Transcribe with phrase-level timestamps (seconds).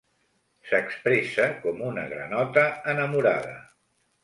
[0.69, 2.65] S'expressa com una granota
[2.97, 3.57] enamorada.